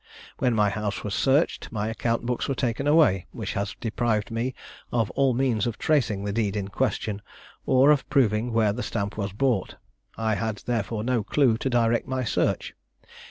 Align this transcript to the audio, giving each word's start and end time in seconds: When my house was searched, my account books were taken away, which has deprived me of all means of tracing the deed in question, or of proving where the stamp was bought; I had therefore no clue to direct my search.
When 0.39 0.55
my 0.55 0.71
house 0.71 1.03
was 1.03 1.13
searched, 1.13 1.71
my 1.71 1.87
account 1.87 2.25
books 2.25 2.49
were 2.49 2.55
taken 2.55 2.87
away, 2.87 3.27
which 3.29 3.53
has 3.53 3.75
deprived 3.79 4.31
me 4.31 4.55
of 4.91 5.11
all 5.11 5.35
means 5.35 5.67
of 5.67 5.77
tracing 5.77 6.23
the 6.23 6.33
deed 6.33 6.55
in 6.55 6.69
question, 6.69 7.21
or 7.67 7.91
of 7.91 8.09
proving 8.09 8.51
where 8.51 8.73
the 8.73 8.81
stamp 8.81 9.15
was 9.15 9.31
bought; 9.31 9.75
I 10.17 10.33
had 10.33 10.57
therefore 10.65 11.03
no 11.03 11.23
clue 11.23 11.55
to 11.59 11.69
direct 11.69 12.07
my 12.07 12.23
search. 12.23 12.73